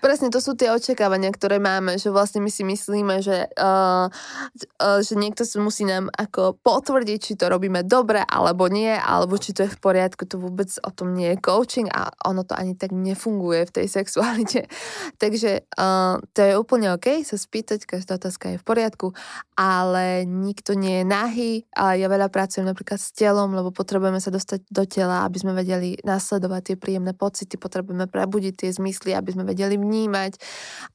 [0.04, 5.00] Presne, to sú tie očakávania, ktoré máme, že vlastne my si myslíme, že, uh, uh,
[5.00, 9.56] že niekto si musí nám ako potvrdiť, či to robíme dobre alebo nie, alebo či
[9.56, 12.76] to je v poriadku, to vôbec o tom nie je coaching a ono to ani
[12.76, 14.68] tak nefunguje v tej sexualite.
[15.24, 19.16] Takže uh, to je úplne OK sa spýtať, každá otázka je v poriadku,
[19.56, 24.36] ale nikto nie je nahý a ja veľa pracujem napríklad s telom, lebo potrebujeme sa
[24.36, 29.32] dostať do tela, aby sme vedeli nasledovať tie príjemné pocity, potrebujeme prebudiť tie zmysly, aby
[29.32, 29.93] sme vedeli vnímať,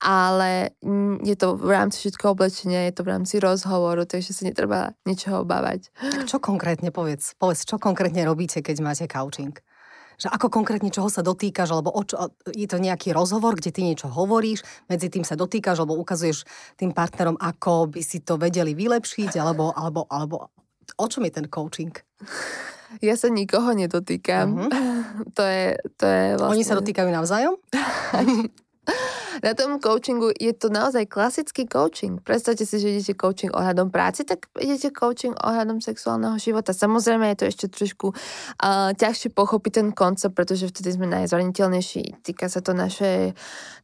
[0.03, 0.75] ale
[1.23, 5.47] je to v rámci všetko oblečenia, je to v rámci rozhovoru, takže sa netreba ničoho
[5.47, 5.95] obávať.
[5.99, 7.39] Tak čo konkrétne povedz?
[7.39, 9.55] Povedz, čo konkrétne robíte, keď máte coaching?
[10.19, 13.87] že ako konkrétne čoho sa dotýkaš, alebo o čo, je to nejaký rozhovor, kde ty
[13.87, 16.43] niečo hovoríš, medzi tým sa dotýkaš, alebo ukazuješ
[16.75, 20.51] tým partnerom, ako by si to vedeli vylepšiť, alebo, alebo, alebo
[20.99, 21.95] o čom je ten coaching?
[23.05, 24.49] Ja sa nikoho nedotýkam.
[24.59, 25.31] Uh-huh.
[25.39, 26.55] to je, to je vlastne...
[26.57, 27.55] Oni sa dotýkajú navzájom?
[29.47, 32.19] Na tom coachingu je to naozaj klasický coaching.
[32.23, 36.75] Predstavte si, že idete coaching ohľadom práci, tak idete coaching ohľadom sexuálneho života.
[36.75, 42.25] Samozrejme je to ešte trošku uh, ťažšie pochopiť ten koncept, pretože vtedy sme najzraniteľnejší.
[42.25, 43.37] Týka sa to naše,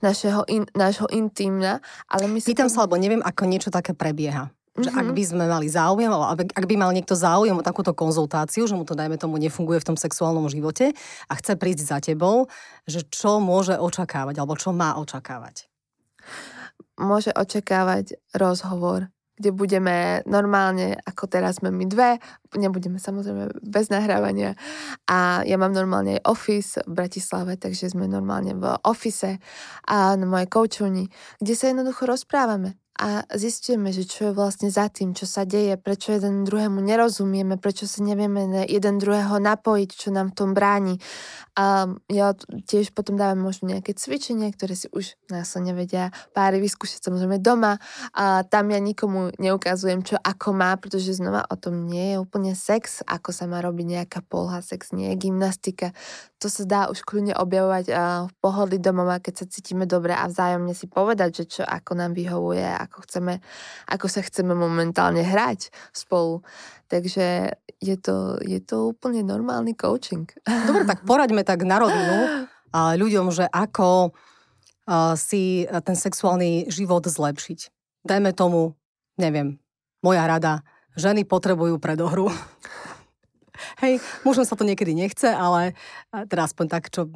[0.03, 0.67] našeho, in,
[1.11, 1.79] intimna.
[2.11, 2.75] Ale my Pýtam sa, to...
[2.83, 4.54] sa, lebo neviem, ako niečo také prebieha.
[4.75, 5.03] Že mm-hmm.
[5.07, 8.75] ak by sme mali záujem, alebo ak by mal niekto záujem o takúto konzultáciu, že
[8.75, 10.91] mu to, dajme tomu, nefunguje v tom sexuálnom živote
[11.31, 12.51] a chce prísť za tebou,
[12.83, 15.71] že čo môže očakávať, alebo čo má očakávať?
[16.99, 22.11] Môže očakávať rozhovor, kde budeme normálne, ako teraz sme my dve,
[22.59, 24.59] nebudeme samozrejme bez nahrávania.
[25.07, 29.39] A ja mám normálne aj office v Bratislave, takže sme normálne v office
[29.87, 31.07] a na mojej koučovni,
[31.39, 35.75] kde sa jednoducho rozprávame a zistíme, že čo je vlastne za tým, čo sa deje,
[35.75, 41.03] prečo jeden druhému nerozumieme, prečo sa nevieme jeden druhého napojiť, čo nám v tom bráni.
[41.59, 47.11] A ja tiež potom dávam možno nejaké cvičenie, ktoré si už následne vedia páry vyskúšať
[47.11, 47.83] samozrejme doma
[48.15, 52.55] a tam ja nikomu neukazujem, čo ako má, pretože znova o tom nie je úplne
[52.55, 55.91] sex, ako sa má robiť nejaká polha, sex nie je gymnastika.
[56.45, 57.89] To sa dá už kľudne objavovať
[58.29, 62.13] v pohodli domova, keď sa cítime dobre a vzájomne si povedať, že čo ako nám
[62.13, 63.41] vyhovuje ako, chceme,
[63.89, 66.45] ako sa chceme momentálne hrať spolu.
[66.93, 70.29] Takže je to, je to úplne normálny coaching.
[70.45, 72.45] Dobre, tak poraďme tak na rovinu
[72.77, 74.13] ľuďom, že ako
[75.17, 77.73] si ten sexuálny život zlepšiť.
[78.05, 78.77] Dajme tomu,
[79.17, 79.57] neviem,
[80.05, 80.61] moja rada,
[80.93, 82.29] ženy potrebujú predohru.
[83.81, 85.77] Hej, možno sa to niekedy nechce, ale
[86.11, 87.09] teda aspoň tak, čo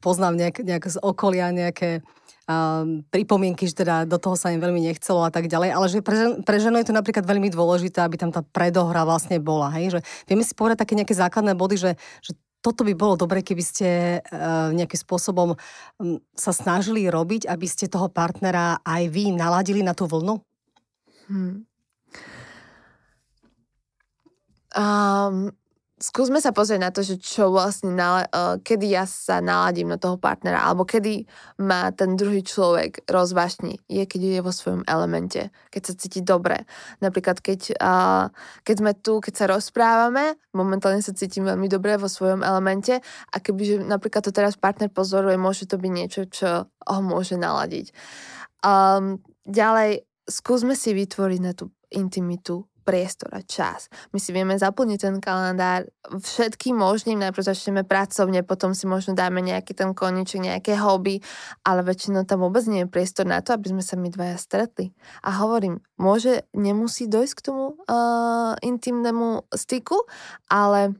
[0.00, 2.04] poznám nejak, nejak z okolia, nejaké
[2.46, 5.98] um, pripomienky, že teda do toho sa im veľmi nechcelo a tak ďalej, ale že
[6.00, 9.98] pre, pre ženu je to napríklad veľmi dôležité, aby tam tá predohra vlastne bola, hej,
[9.98, 12.32] že vieme si povedať také nejaké základné body, že, že
[12.64, 17.90] toto by bolo dobre, keby ste uh, nejakým spôsobom um, sa snažili robiť, aby ste
[17.90, 20.42] toho partnera aj vy naladili na tú vlnu?
[21.26, 21.66] Hmm.
[24.76, 25.50] Um,
[25.96, 29.98] skúsme sa pozrieť na to, že čo vlastne, nala- uh, kedy ja sa naladím na
[29.98, 31.24] toho partnera, alebo kedy
[31.64, 36.68] ma ten druhý človek rozvášni, je keď je vo svojom elemente, keď sa cíti dobre.
[37.00, 38.28] Napríklad, keď, uh,
[38.60, 43.00] keď sme tu, keď sa rozprávame, momentálne sa cítim veľmi dobre vo svojom elemente
[43.32, 47.96] a kebyže napríklad to teraz partner pozoruje, môže to byť niečo, čo ho môže naladiť.
[48.60, 53.90] Um, ďalej, skúsme si vytvoriť na tú intimitu priestor a čas.
[54.14, 59.42] My si vieme zaplniť ten kalendár všetkým možným, najprv začneme pracovne, potom si možno dáme
[59.42, 61.18] nejaký ten koniček, nejaké hobby,
[61.66, 64.94] ale väčšinou tam vôbec nie je priestor na to, aby sme sa my dvaja stretli.
[65.26, 70.06] A hovorím, môže, nemusí dojsť k tomu uh, intimnému styku,
[70.46, 70.94] ale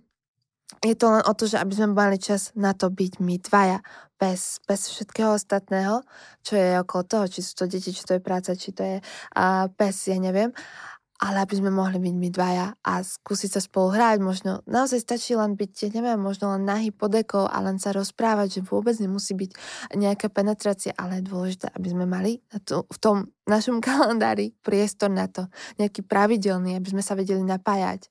[0.83, 3.79] je to len o to, že aby sme mali čas na to byť my dvaja,
[4.16, 6.01] bez, bez všetkého ostatného,
[6.40, 8.99] čo je okolo toho, či sú to deti, či to je práca, či to je
[9.05, 10.57] uh, pes, ja neviem
[11.22, 15.33] ale aby sme mohli byť my dvaja a skúsiť sa spolu hrať, možno naozaj stačí
[15.33, 19.50] len byť, neviem, možno len nahý podeko a len sa rozprávať, že vôbec nemusí byť
[19.96, 25.48] nejaká penetrácia, ale je dôležité, aby sme mali v tom našom kalendári priestor na to,
[25.81, 28.11] nejaký pravidelný, aby sme sa vedeli napájať.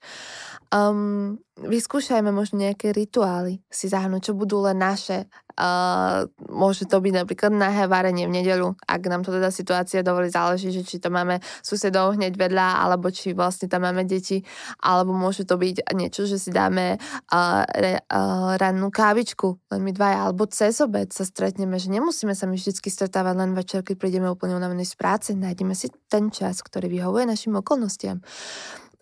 [0.76, 7.14] Um, vyskúšajme možno nejaké rituály si zahrnúť, čo budú len naše Uh, môže to byť
[7.16, 11.08] napríklad nahé varenie v nedelu, ak nám to teda situácia dovolí, záleží, že či to
[11.08, 14.44] máme susedov hneď vedľa, alebo či vlastne tam máme deti,
[14.84, 19.96] alebo môže to byť niečo, že si dáme uh, re, uh, rannú kávičku, len my
[19.96, 23.96] dvaja, alebo cez obed sa stretneme, že nemusíme sa my vždy stretávať len večer, keď
[23.96, 28.20] prídeme úplne unavení z práce, nájdeme si ten čas, ktorý vyhovuje našim okolnostiam.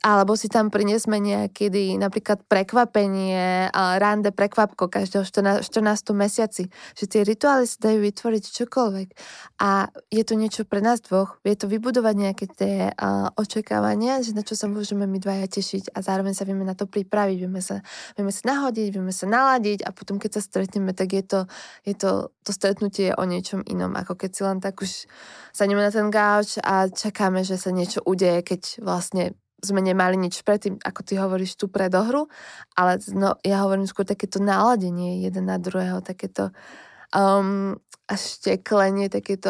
[0.04, 6.12] Alebo si tam priniesme niekedy napríklad prekvapenie, rande prekvapko každého 14, 14.
[6.12, 6.68] mesiaci.
[7.00, 9.10] Že tie rituály sa dajú vytvoriť čokoľvek.
[9.64, 11.40] A je to niečo pre nás dvoch.
[11.48, 15.96] Je to vybudovať nejaké tie uh, očakávania, že na čo sa môžeme my dvaja tešiť
[15.96, 17.80] a zároveň sa vieme na to pripraviť, vieme sa,
[18.20, 21.40] vieme sa nahodiť, vieme sa naladiť a potom keď sa stretneme, tak je to,
[21.88, 25.08] je to, to stretnutie o niečom inom, ako keď si len tak už
[25.56, 30.44] sadneme na ten gauč a čakáme, že sa niečo udeje, keď vlastne sme nemali nič
[30.44, 32.28] predtým, ako ty hovoríš tú predohru,
[32.76, 36.52] ale no, ja hovorím skôr takéto náladenie jeden na druhého, takéto
[37.16, 37.80] um,
[38.12, 39.50] šteklenie, takéto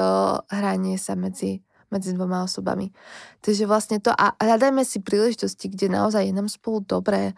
[0.53, 2.93] hranie sa medzi, medzi dvoma osobami.
[3.41, 7.33] Takže vlastne to a hľadajme si príležitosti, kde naozaj je nám spolu dobré,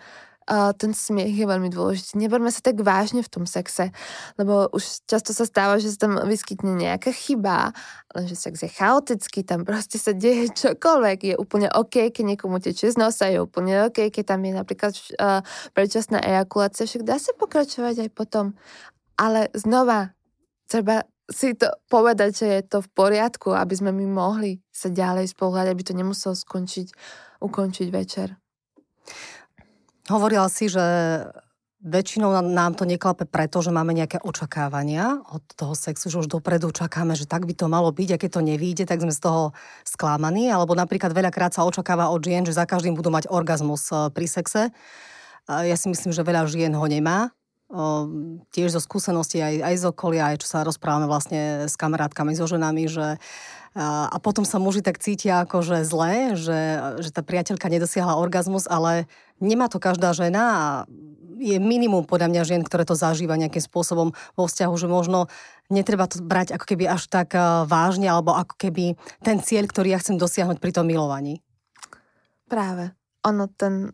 [0.78, 2.22] ten smiech je veľmi dôležitý.
[2.22, 3.90] Neberme sa tak vážne v tom sexe,
[4.38, 7.74] lebo už často sa stáva, že sa tam vyskytne nejaká chyba,
[8.14, 11.34] lenže sex je chaotický, tam proste sa deje čokoľvek.
[11.34, 14.94] Je úplne OK, keď niekomu tečie z nosa, je úplne OK, keď tam je napríklad
[15.18, 15.42] uh,
[15.74, 18.54] predčasná ejakulácia, však dá sa pokračovať aj potom.
[19.18, 20.14] Ale znova,
[20.70, 25.34] treba si to povedať, že je to v poriadku, aby sme my mohli sa ďalej
[25.34, 26.88] spoluhľadať, aby to nemuselo skončiť,
[27.42, 28.38] ukončiť večer.
[30.06, 30.82] Hovorila si, že
[31.86, 36.74] väčšinou nám to neklape preto, že máme nejaké očakávania od toho sexu, že už dopredu
[36.74, 39.54] čakáme, že tak by to malo byť a keď to nevíde, tak sme z toho
[39.86, 40.50] sklamaní.
[40.50, 44.26] Alebo napríklad veľakrát sa očakáva od žien, že za každým budú mať orgazmus e, pri
[44.26, 44.74] sexe.
[45.46, 47.30] Ja si myslím, že veľa žien ho nemá.
[48.54, 52.46] Tiež zo skúseností aj, aj z okolia, aj čo sa rozprávame vlastne s kamarátkami, so
[52.46, 53.18] ženami, že
[53.76, 56.62] a potom sa muži tak cítia ako, že zle, že,
[57.04, 59.10] že tá priateľka nedosiahla orgazmus, ale
[59.44, 60.64] nemá to každá žena a
[61.36, 65.28] je minimum podľa mňa žien, ktoré to zažíva nejakým spôsobom vo vzťahu, že možno
[65.68, 67.36] netreba to brať ako keby až tak
[67.68, 71.44] vážne, alebo ako keby ten cieľ, ktorý ja chcem dosiahnuť pri tom milovaní.
[72.48, 72.96] Práve
[73.26, 73.90] ono, ten,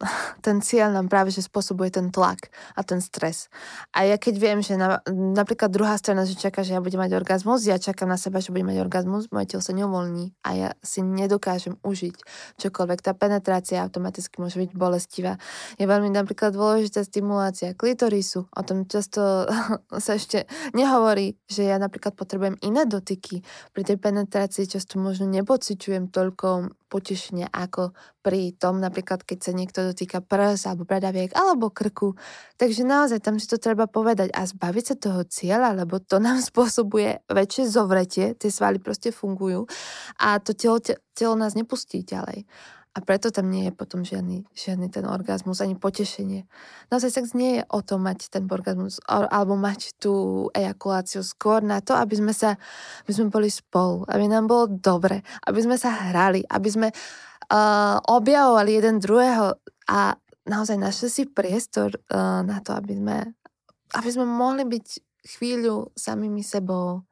[0.45, 3.47] ten cieľ nám práve, že spôsobuje ten tlak a ten stres.
[3.95, 7.15] A ja keď viem, že na, napríklad druhá strana, že čaká, že ja budem mať
[7.15, 10.69] orgazmus, ja čakám na seba, že budem mať orgazmus, moje telo sa neuvoľní a ja
[10.83, 12.15] si nedokážem užiť
[12.59, 12.99] čokoľvek.
[12.99, 15.39] Tá penetrácia automaticky môže byť bolestivá.
[15.79, 18.51] Je veľmi napríklad dôležitá stimulácia klitorisu.
[18.51, 19.47] O tom často
[20.05, 20.43] sa ešte
[20.75, 23.39] nehovorí, že ja napríklad potrebujem iné dotyky.
[23.71, 29.79] Pri tej penetrácii často možno nepociťujem toľko potešenia ako pri tom napríklad, keď sa niekto
[29.87, 32.19] dotýka prs alebo bradaviek alebo krku.
[32.59, 36.43] Takže naozaj tam si to treba povedať a zbaviť sa toho cieľa, lebo to nám
[36.51, 39.63] spôsobuje väčšie zovretie, tie svaly proste fungujú
[40.19, 40.83] a to telo,
[41.15, 42.43] telo nás nepustí ďalej.
[42.91, 46.43] A preto tam nie je potom žiadny, žiadny ten orgazmus, ani potešenie.
[46.91, 51.23] Naozaj sex nie je o tom mať ten orgazmus alebo mať tú ejakuláciu.
[51.23, 52.59] Skôr na to, aby sme sa,
[53.07, 57.95] aby sme boli spolu, aby nám bolo dobre, aby sme sa hrali, aby sme uh,
[58.11, 59.55] objavovali jeden druhého.
[59.87, 63.17] A naozaj našli si priestor uh, na to, aby sme,
[63.95, 64.87] aby sme mohli byť
[65.39, 67.07] chvíľu samými sebou,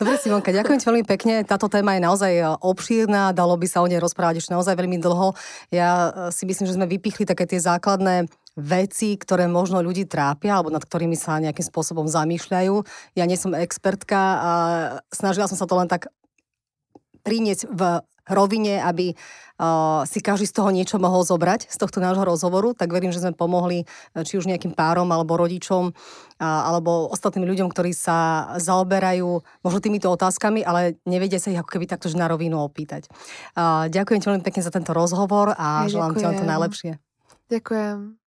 [0.00, 1.34] Dobre, Simonka, ďakujem ti veľmi pekne.
[1.44, 4.96] Táto téma je naozaj e, obšírna, dalo by sa o nej rozprávať ešte naozaj veľmi
[4.96, 5.36] dlho.
[5.68, 10.56] Ja e, si myslím, že sme vypichli také tie základné veci, ktoré možno ľudí trápia
[10.56, 12.74] alebo nad ktorými sa nejakým spôsobom zamýšľajú.
[13.18, 14.52] Ja nie som expertka a
[15.10, 16.08] snažila som sa to len tak
[17.26, 22.24] priniesť v rovine, aby uh, si každý z toho niečo mohol zobrať z tohto nášho
[22.24, 23.84] rozhovoru, tak verím, že sme pomohli
[24.24, 25.94] či už nejakým párom alebo rodičom uh,
[26.40, 31.86] alebo ostatným ľuďom, ktorí sa zaoberajú možno týmito otázkami, ale nevedia sa ich ako keby
[31.88, 33.10] takto na rovinu opýtať.
[33.52, 36.92] Uh, ďakujem ti veľmi pekne za tento rozhovor a ja želám ti len to najlepšie.
[37.52, 38.23] Ďakujem.